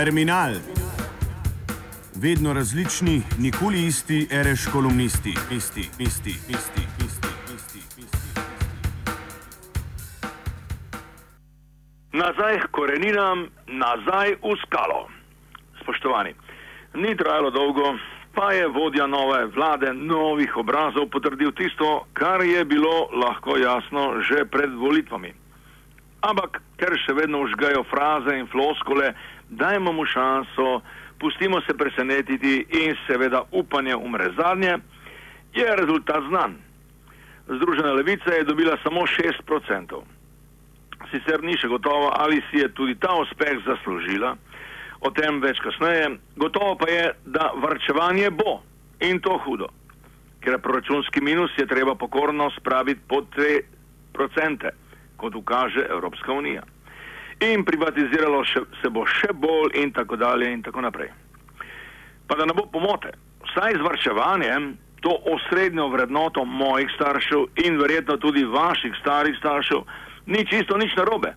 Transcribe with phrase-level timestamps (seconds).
[0.00, 0.52] Terminal.
[2.22, 8.40] Vedno različni, nikoli isti, reš kolumnisti, isti, isti, isti, isti, isti, isti.
[12.12, 15.08] Nazaj k koreninam, nazaj v skalo.
[15.82, 16.32] Spoštovani,
[16.94, 17.92] ni trajalo dolgo,
[18.34, 24.48] pa je vodja nove vlade novih obrazov potrdil tisto, kar je bilo lahko jasno že
[24.48, 25.34] pred volitvami.
[26.20, 29.14] Ampak, ker še vedno užgajo fraze in floskole,
[29.50, 30.80] dajmo mu šanso,
[31.18, 34.78] pustimo se presenetiti in seveda upanje umre zadnje,
[35.54, 36.54] je rezultat znan.
[37.48, 40.02] Združena levica je dobila samo 6%.
[41.10, 44.36] Sicer ni še gotovo, ali si je tudi ta uspeh zaslužila,
[45.00, 48.60] o tem več kasneje, gotovo pa je, da varčevanje bo
[49.00, 49.70] in to hudo,
[50.44, 53.26] ker proračunski minus je treba pokorno spraviti pod
[54.14, 54.70] 3%
[55.16, 56.62] kot ukaže Evropska unija.
[57.40, 61.08] In privatiziralo še, se bo še bolj in tako dalje in tako naprej.
[62.28, 63.14] Pa da ne bo pomote,
[63.48, 69.86] vsaj z varčevanjem to osrednjo vrednoto mojih staršev in verjetno tudi vaših starih staršev
[70.26, 71.32] ni čisto nič narobe.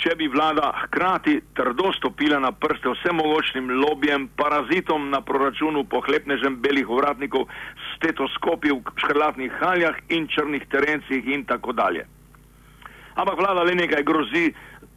[0.00, 6.88] Če bi vlada hkrati trdo stopila na prste vsemogočnim lobijem, parazitom na proračunu, pohlepnežem belih
[6.88, 7.48] uvratnikov,
[7.94, 12.04] stetoskopi v škrlatnih haljah in črnih terencih in tako dalje
[13.16, 14.52] ampak vlada le nekaj grozi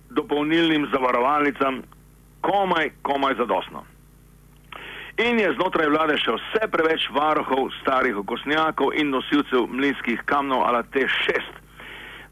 [0.10, 1.82] dopolnilnim zavarovalnicam,
[2.42, 3.84] komaj, komaj zadostno.
[5.18, 10.84] In je znotraj vlade še vse preveč varohov starih okosnjakov in nosilcev mlinskih kamnov ala
[10.96, 11.58] te šest,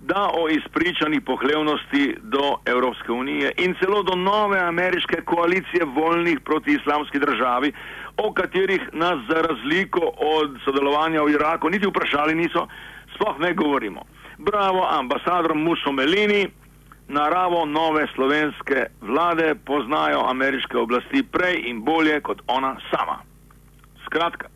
[0.08, 6.78] da o izpričani pohlevnosti do Evropske unije in celo do nove ameriške koalicije voljnih proti
[6.80, 7.73] islamski državi,
[8.17, 12.67] o katerih nas za razliko od sodelovanja v Iraku niti vprašali niso,
[13.16, 14.06] sploh ne govorimo
[14.38, 16.47] bravo ambasadorom Musomelini,
[17.07, 23.18] naravo nove slovenske vlade poznajo ameriške oblasti prej in bolje kot ona sama.
[24.06, 24.47] Skratka,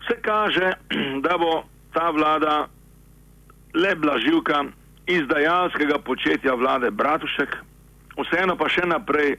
[0.00, 0.72] vse kaže,
[1.24, 2.66] da bo ta vlada
[3.74, 4.64] le blaživka
[5.06, 7.56] izdajalskega početja vlade Bratušek,
[8.16, 9.36] vseeno pa še naprej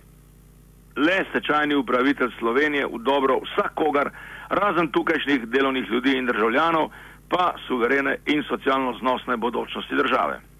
[0.95, 4.11] le stečajni upravitelj Slovenije v dobro vsakogar,
[4.49, 6.89] razen tukajšnjih delovnih ljudi in državljanov,
[7.29, 10.52] pa suverene in socialno znosne bodočnosti države.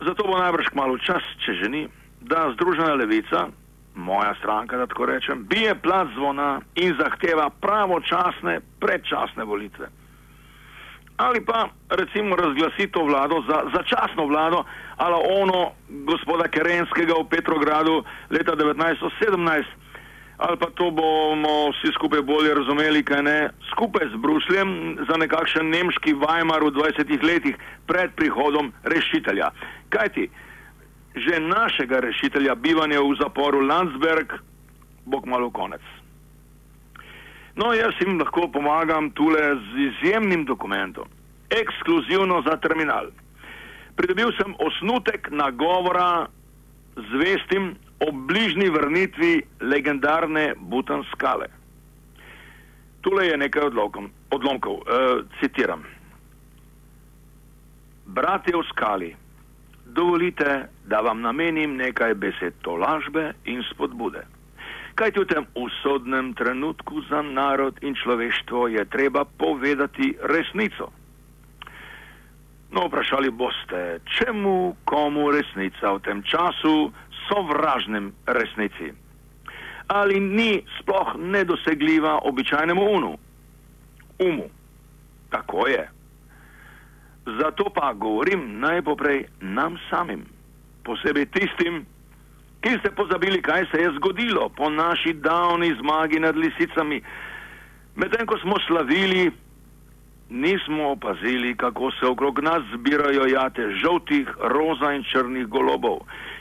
[0.00, 1.88] Zato bo najbrž kmalo čas, če že ni,
[2.20, 3.48] da Združena levica,
[3.94, 9.88] moja stranka, da tako rečem, bije plat zvona in zahteva pravočasne, predčasne volitve.
[11.20, 14.64] Ali pa recimo razglasi to vlado za začasno vlado,
[14.96, 19.89] ali ono gospoda Kerenskega v Petrogradu leta 1917
[20.40, 23.38] ali pa to bomo vsi skupaj bolje razumeli, kaj ne,
[23.70, 24.70] skupaj z Brusljem
[25.08, 27.56] za nekakšen nemški Weimar v 20 letih
[27.86, 29.50] pred prihodom rešitelja.
[29.92, 30.24] Kaj ti,
[31.14, 34.32] že našega rešitelja bivanja v zaporu Landsberg
[35.04, 35.84] bo kmalo konec.
[37.56, 41.04] No, jaz jim lahko pomagam tule z izjemnim dokumentom,
[41.50, 43.10] ekskluzivno za terminal.
[43.96, 46.30] Pridobil sem osnutek nagovora
[46.96, 47.10] z
[48.00, 51.46] ob bližnji vrnitvi legendarne Butanskale.
[53.00, 55.00] Tule je nekaj odlokom, odlomkov, e,
[55.40, 55.84] citiram.
[58.06, 59.16] Bratje v skali,
[59.86, 64.24] dovolite, da vam namenim nekaj besed tolažbe in spodbude.
[64.94, 70.92] Kaj v tem usodnem trenutku za narod in človeštvo je treba povedati resnico?
[72.70, 76.92] No, vprašali boste, čemu komu resnica v tem času
[77.30, 78.92] sovražnem resnici.
[79.88, 83.18] Ali ni sploh nedosegljiva običajnemu unu?
[84.20, 84.48] umu?
[85.30, 85.88] Tako je.
[87.40, 90.24] Zato pa govorim najpoprej nam samim,
[90.84, 91.86] posebej tistim,
[92.60, 97.02] ki ste pozabili, kaj se je zgodilo po naši davni zmagi nad lisicami.
[97.96, 99.30] Medtem ko smo slavili,
[100.30, 106.00] nismo opazili, kako se okrog nas zbirajo jate žoltih, roza in črnih golobov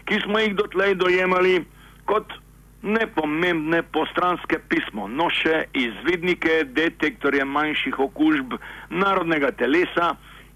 [0.09, 1.65] ki smo jih dotlej dojemali
[2.09, 2.33] kot
[2.81, 8.55] nepomembne postranske pismo, no še izvidnike, detektorje manjših okužb
[8.89, 10.13] narodnega telesa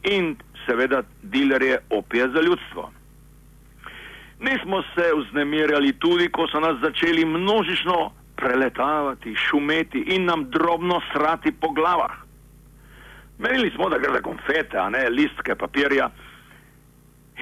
[0.09, 0.33] in
[0.65, 1.03] seveda
[1.35, 2.89] dilerje opije za ljudstvo.
[4.43, 7.99] Nismo se vznemirjali tudi, ko so nas začeli množično
[8.35, 12.22] preletavati, šumeti in nam drobno srati po glavah.
[13.37, 16.09] Menili smo, da gre za konfete, a ne listke papirja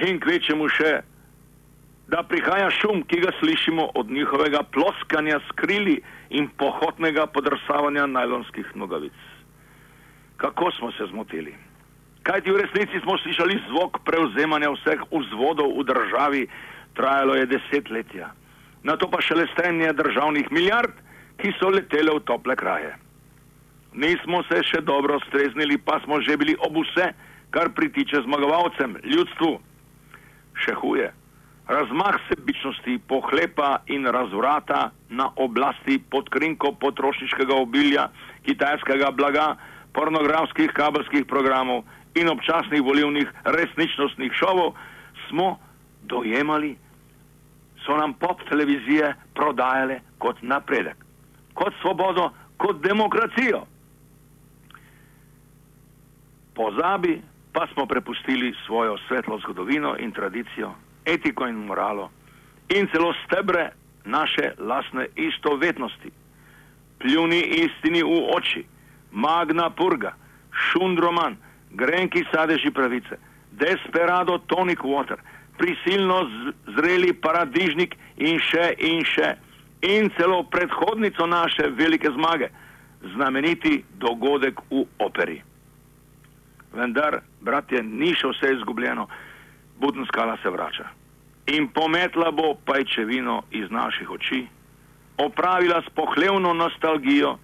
[0.06, 0.92] in kvečemu še
[2.12, 6.00] da prihaja šum, ki ga slišimo od njihovega ploskanja skrili
[6.30, 9.16] in pohotnega podrsavanja najlonskih nogavic.
[10.36, 11.54] Kako smo se zmotili?
[12.22, 16.42] Kaj ti v resnici smo slišali zvok prevzemanja vseh vzvodov v državi,
[16.94, 18.28] Trajalo je desetletja,
[18.84, 20.92] na to pa še lestenje državnih milijard,
[21.40, 22.92] ki so letele v tople kraje.
[23.94, 27.12] Nismo se še dobro streznili, pa smo že bili ob vse,
[27.52, 29.50] kar pritiče zmagovalcem, ljudstvu.
[30.64, 31.08] Še huje,
[31.68, 38.08] razmah sebičnosti, pohlepa in razvrata na oblasti pod krinko potrošniškega obilja,
[38.48, 39.56] kitajskega blaga,
[39.92, 41.84] pornografskih kabelskih programov
[42.16, 44.72] in občasnih volivnih resničnostnih šovov
[45.28, 45.58] smo
[46.08, 46.76] dojemali,
[47.84, 50.96] so nam pop televizije prodajale kot napredek,
[51.54, 53.66] kot svobodo, kot demokracijo.
[56.54, 57.20] Pozabi
[57.52, 62.10] pa smo prepustili svojo svetlo zgodovino in tradicijo, etiko in moralo
[62.68, 63.70] in celo stebre
[64.04, 66.10] naše lasne istovetnosti.
[66.98, 68.64] Pljuni istini v oči,
[69.12, 70.14] magna purga,
[70.52, 71.36] šundroman,
[71.70, 73.18] grenki sadeži pravice,
[73.50, 75.16] desperado tonic water,
[75.58, 76.30] prisilno
[76.76, 79.34] zreli paradižnik in še in še,
[79.82, 82.48] in celo predhodnico naše velike zmage,
[83.14, 85.42] znameniti dogodek v operi.
[86.72, 89.08] Vendar, bratje, ni še vse izgubljeno,
[89.80, 90.88] Budenskala se vrača.
[91.46, 94.46] In pometla bo pajčevino iz naših oči,
[95.18, 97.38] opravila s pohlevno nostalgijo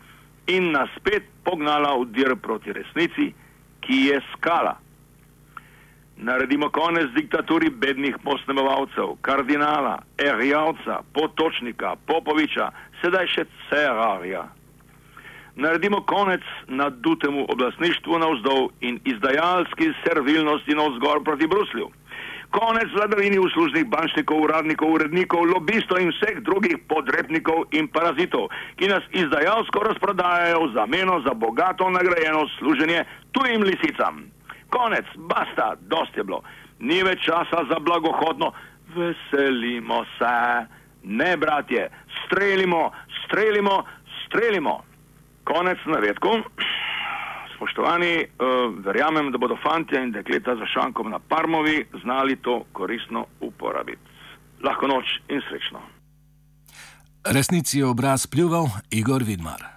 [0.47, 3.33] in nas spet pognala v dir proti resnici,
[3.81, 4.77] ki je skala.
[6.17, 12.71] Naredimo konec diktaturi bednih posnemovalcev, kardinala, erjavca, potočnika, popoviča,
[13.03, 14.47] sedaj še cerarja.
[15.59, 21.89] Naredimo konec nadutemu oblastništvu navzdol in izdajalski servilnosti navzgor proti Bruslju.
[22.51, 28.47] Konec vladavini uslužnih bančnikov, uradnikov, urednikov, lobistov in vseh drugih podrepnikov in parazitov,
[28.77, 34.25] ki nas izdajalsko razprodajajo v zameno za bogato nagrajeno služenje tujim lisicam.
[34.71, 36.43] Konec, basta, dost je bilo.
[36.79, 38.53] Ni več časa za blagohodno,
[38.95, 40.67] veselimo se.
[41.03, 41.91] Ne, bratje,
[42.25, 42.91] strelimo,
[43.25, 43.83] strelimo,
[44.27, 44.88] strelimo.
[45.49, 46.45] Konec navedkov.
[47.57, 53.27] Spoštovani, uh, verjamem, da bodo fanti in dekleta za šankom na Parmovi znali to koristno
[53.41, 54.03] uporabiti.
[54.65, 55.81] Lahko noč in srečno.
[57.25, 59.69] Resnici je obraz pljuval Igor Vidmar.